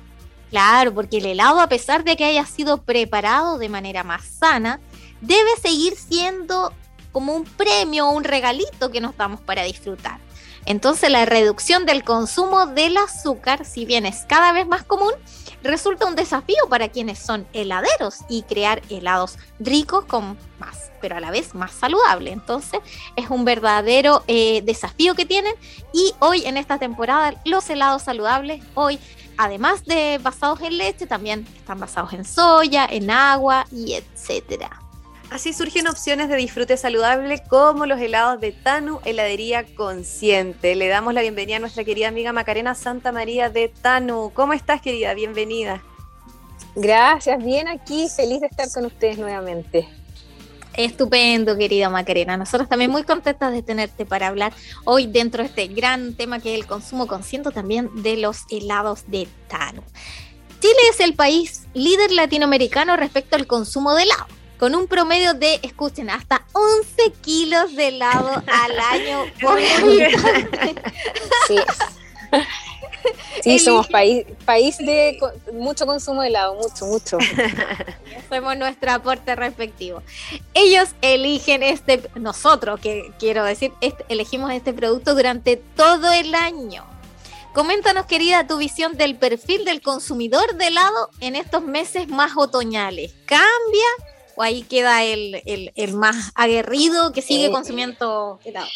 [0.52, 4.80] Claro, porque el helado, a pesar de que haya sido preparado de manera más sana,
[5.20, 6.74] debe seguir siendo
[7.12, 10.20] como un premio o un regalito que nos damos para disfrutar.
[10.66, 15.14] Entonces la reducción del consumo del azúcar, si bien es cada vez más común,
[15.64, 21.20] resulta un desafío para quienes son heladeros y crear helados ricos con más, pero a
[21.20, 22.32] la vez más saludable.
[22.32, 22.80] Entonces
[23.16, 25.53] es un verdadero eh, desafío que tienen
[25.93, 28.99] y hoy en esta temporada los helados saludables, hoy
[29.38, 34.81] además de basados en leche, también están basados en soya, en agua y etcétera.
[35.32, 40.76] Así surgen opciones de disfrute saludable como los helados de Tanu Heladería Consciente.
[40.76, 44.34] Le damos la bienvenida a nuestra querida amiga Macarena Santa María de Tanu.
[44.34, 45.14] ¿Cómo estás, querida?
[45.14, 45.82] Bienvenida.
[46.76, 49.88] Gracias, bien aquí, feliz de estar con ustedes nuevamente.
[50.74, 52.36] Estupendo, querida Macarena.
[52.36, 54.52] Nosotros también muy contentas de tenerte para hablar
[54.84, 59.10] hoy dentro de este gran tema que es el consumo consciente también de los helados
[59.10, 59.82] de Tanu.
[60.60, 65.59] Chile es el país líder latinoamericano respecto al consumo de helado con un promedio de,
[65.64, 69.26] escuchen, hasta 11 kilos de helado al año.
[71.47, 71.55] sí.
[73.41, 75.18] Sí, somos país, país de
[75.53, 77.18] mucho consumo de helado, mucho, mucho.
[78.20, 80.03] Hacemos nuestro aporte respectivo.
[80.53, 86.86] Ellos eligen este, nosotros, que quiero decir, este, elegimos este producto durante todo el año.
[87.55, 93.16] Coméntanos, querida, tu visión del perfil del consumidor de helado en estos meses más otoñales.
[93.26, 93.88] ¿Cambia?
[94.42, 98.68] O ahí queda el, más aguerrido que sigue eh, consumiendo helado?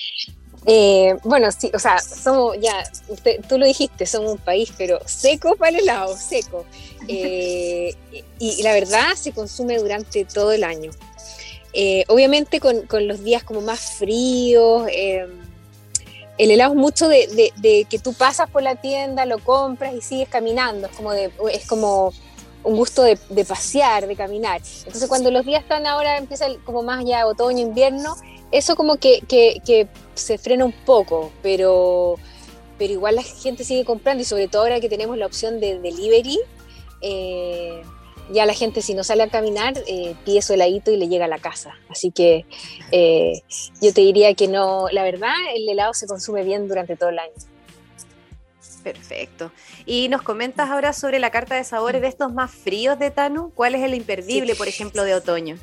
[0.68, 2.84] Eh, bueno, sí, o sea, somos ya,
[3.50, 6.66] tú lo dijiste, somos un país, pero seco para el helado, seco.
[7.08, 7.94] Eh,
[8.40, 10.90] y, la verdad se consume durante todo el año.
[12.08, 18.14] obviamente con, los días como más fríos, el helado es mucho de, de, que tú
[18.14, 22.12] pasas por la tienda, lo compras y sigues caminando, es como, de, es como
[22.66, 24.62] un gusto de, pasear, de caminar.
[24.80, 28.16] Entonces cuando los días están ahora, empieza como más ya otoño, invierno,
[28.52, 32.16] eso como que, que, se frena un poco, pero,
[32.78, 35.80] pero igual la gente sigue comprando y sobre todo ahora que tenemos la opción de
[35.80, 36.40] delivery,
[37.02, 37.82] eh,
[38.32, 41.26] ya la gente si no sale a caminar eh, pide su heladito y le llega
[41.26, 41.74] a la casa.
[41.90, 42.46] Así que
[42.92, 43.42] eh,
[43.82, 47.20] yo te diría que no, la verdad el helado se consume bien durante todo el
[47.20, 47.34] año.
[48.86, 49.52] Perfecto.
[49.88, 53.50] Y nos comentas ahora sobre la carta de sabores de estos más fríos de Tanu.
[53.56, 55.58] ¿Cuál es el imperdible, por ejemplo, de otoño?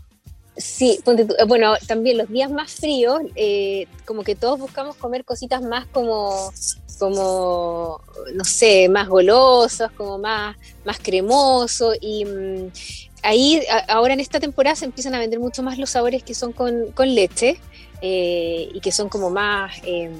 [0.56, 0.98] Sí,
[1.46, 6.52] bueno, también los días más fríos, eh, como que todos buscamos comer cositas más como,
[6.98, 8.00] como
[8.34, 11.92] no sé, más golosos, como más, más cremoso.
[12.00, 12.72] Y mm,
[13.22, 16.52] ahí, ahora en esta temporada se empiezan a vender mucho más los sabores que son
[16.52, 17.60] con, leche
[18.00, 19.76] eh, y que son como más...
[19.84, 20.12] Em,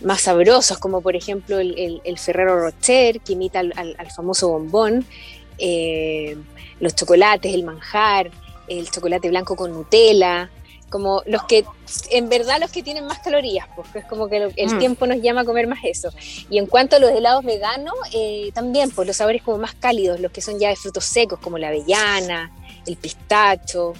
[0.00, 5.04] más sabrosos, como por ejemplo el, Ferrero Rocher, que imita al, famoso bombón,
[5.58, 6.36] eh,
[6.80, 8.30] los chocolates, el manjar,
[8.68, 10.50] el chocolate blanco con Nutella,
[10.90, 11.64] como los que,
[12.10, 14.78] en verdad los que tienen más calorías, porque es como que el mm.
[14.78, 16.10] tiempo nos llama a comer más eso.
[16.48, 20.20] Y en cuanto a los helados veganos, eh, también, pues los sabores como más cálidos,
[20.20, 22.52] los que son ya de frutos secos, como la avellana,
[22.86, 23.92] el pistacho,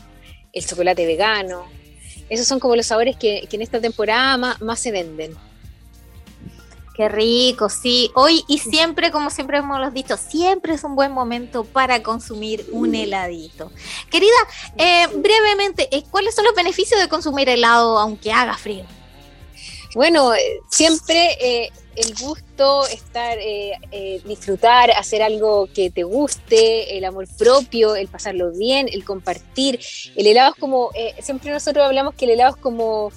[0.52, 1.64] el chocolate vegano.
[2.30, 5.36] Esos son como los sabores que, en esta temporada más se venden.
[6.98, 8.10] Qué rico, sí.
[8.16, 12.92] Hoy y siempre, como siempre hemos dicho, siempre es un buen momento para consumir un
[12.92, 13.70] heladito.
[14.10, 14.34] Querida,
[14.76, 18.84] eh, brevemente, eh, ¿cuáles son los beneficios de consumir helado aunque haga frío?
[19.94, 23.38] Bueno, eh, siempre el gusto, estar,
[24.24, 29.78] disfrutar, hacer algo que te guste, el amor propio, el pasarlo bien, el compartir.
[30.16, 30.90] El helado es como,
[31.22, 33.12] siempre nosotros hablamos que el helado es como,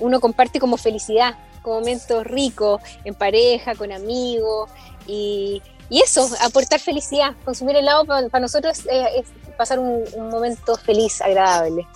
[0.00, 1.36] uno comparte como felicidad
[1.68, 4.70] momentos ricos en pareja, con amigos
[5.06, 7.34] y, eso, aportar felicidad.
[7.44, 11.86] Consumir helado para, nosotros es, pasar un, momento feliz, agradable.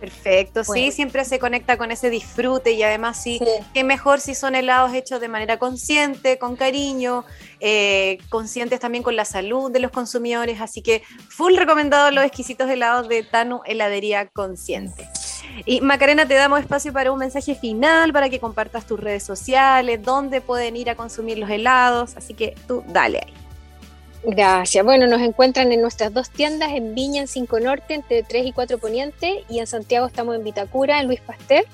[0.00, 3.40] Perfecto, sí, siempre se conecta con ese disfrute y además sí,
[3.72, 7.24] que mejor si son helados hechos de manera consciente, con cariño,
[7.60, 12.68] eh, conscientes también con la salud de los consumidores, así que full recomendado los exquisitos
[12.68, 15.08] helados de Tanu Heladería Consciente.
[15.64, 20.02] Y Macarena, te damos espacio para un mensaje final, para que compartas tus redes sociales,
[20.02, 23.34] dónde pueden ir a consumir los helados, así que tú dale ahí.
[24.24, 24.84] Gracias.
[24.84, 28.52] Bueno, nos encuentran en nuestras dos tiendas, en Viña, en 5 Norte, entre 3 y
[28.52, 31.64] 4 Poniente, y en Santiago estamos en Vitacura, en Luis Pasteur.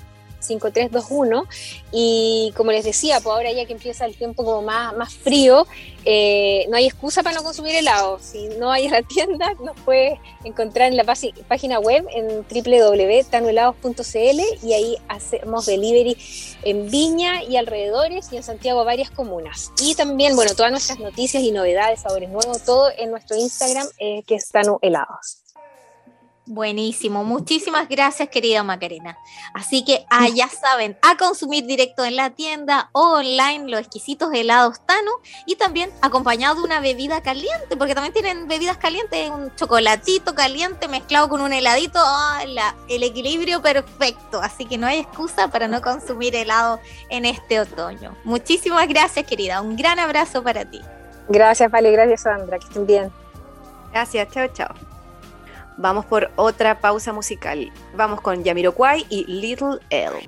[0.41, 1.47] 5321.
[1.93, 5.67] Y como les decía, pues ahora ya que empieza el tiempo como más, más frío,
[6.05, 8.19] eh, no hay excusa para no consumir helado.
[8.21, 14.41] Si no hay en la tienda, nos puedes encontrar en la página web en www.tanuhelados.cl
[14.67, 16.17] y ahí hacemos delivery
[16.63, 19.73] en Viña y alrededores y en Santiago varias comunas.
[19.83, 24.23] Y también, bueno, todas nuestras noticias y novedades, sabores nuevos, todo en nuestro Instagram eh,
[24.27, 25.48] que es Tanu Helados.
[26.51, 29.19] Buenísimo, muchísimas gracias querida Macarena.
[29.53, 34.33] Así que ah, ya saben, a consumir directo en la tienda o online los exquisitos
[34.33, 35.11] helados Tano
[35.45, 40.89] y también acompañado de una bebida caliente, porque también tienen bebidas calientes, un chocolatito caliente
[40.89, 42.41] mezclado con un heladito, ah,
[42.89, 46.81] el equilibrio perfecto, así que no hay excusa para no consumir helado
[47.11, 48.17] en este otoño.
[48.25, 50.81] Muchísimas gracias querida, un gran abrazo para ti.
[51.29, 53.13] Gracias, Vale, gracias Sandra, que estén bien.
[53.93, 54.98] Gracias, chao, chao.
[55.79, 57.71] Vamos por otra pausa musical.
[57.95, 60.27] Vamos con Yamiroquai y Little L.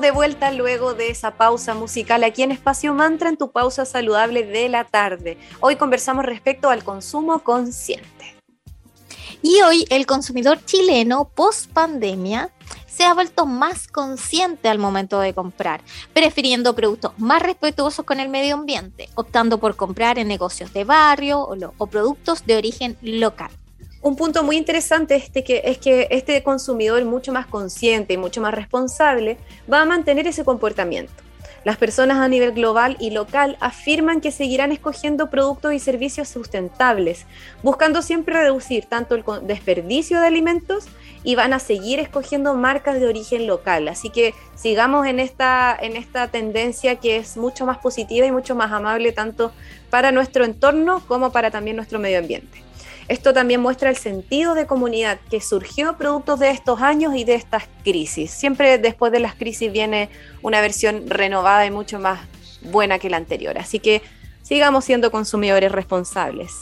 [0.00, 4.44] de vuelta luego de esa pausa musical aquí en Espacio Mantra en tu pausa saludable
[4.44, 5.36] de la tarde.
[5.60, 8.36] Hoy conversamos respecto al consumo consciente.
[9.42, 12.50] Y hoy el consumidor chileno post pandemia
[12.86, 15.82] se ha vuelto más consciente al momento de comprar,
[16.12, 21.40] prefiriendo productos más respetuosos con el medio ambiente, optando por comprar en negocios de barrio
[21.40, 23.50] o, productos de origen local.
[24.02, 28.54] Un punto muy interesante este es que este consumidor mucho más consciente y mucho más
[28.54, 29.36] responsable
[29.70, 31.12] va a mantener ese comportamiento.
[31.64, 37.26] Las personas a nivel global y local afirman que seguirán escogiendo productos y servicios sustentables,
[37.62, 40.86] buscando siempre reducir tanto el desperdicio de alimentos
[41.22, 43.86] y van a seguir escogiendo marcas de origen local.
[43.88, 48.54] Así que sigamos en esta, en esta tendencia que es mucho más positiva y mucho
[48.54, 49.52] más amable tanto
[49.90, 52.69] para nuestro entorno como para también nuestro medio ambiente.
[53.10, 57.34] Esto también muestra el sentido de comunidad que surgió producto de estos años y de
[57.34, 58.30] estas crisis.
[58.30, 60.10] Siempre después de las crisis viene
[60.42, 62.20] una versión renovada y mucho más
[62.62, 63.58] buena que la anterior.
[63.58, 64.00] Así que
[64.42, 66.52] sigamos siendo consumidores responsables.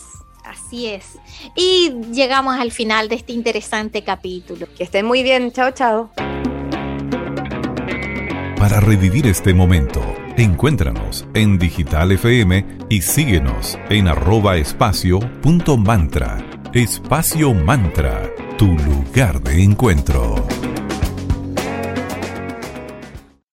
[0.43, 1.19] Así es.
[1.55, 4.69] Y llegamos al final de este interesante capítulo.
[4.75, 5.53] Que estén muy bien.
[5.53, 6.11] Chao, chao.
[8.57, 10.01] Para revivir este momento,
[10.39, 15.19] encuéntranos en Digital FM y síguenos en arroba espacio
[16.73, 20.58] Espacio Mantra, tu lugar de encuentro.